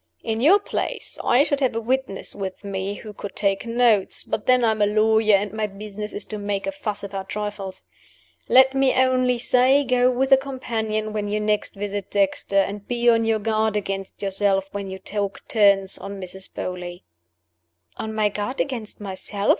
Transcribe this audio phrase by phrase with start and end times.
[0.23, 4.47] In your place, I should have a witness with me who could take notes but
[4.47, 7.83] then I am a lawyer, and my business is to make a fuss about trifles.
[8.49, 13.09] Let me only say go with a companion when you next visit Dexter; and be
[13.11, 16.51] on your guard against yourself when your talk turns on Mrs.
[16.51, 17.03] Beauly."
[17.97, 19.49] "On my guard against myself?